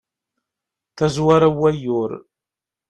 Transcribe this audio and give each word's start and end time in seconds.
tazwara 0.97 1.47
n 1.53 1.55
wayyur 1.59 2.11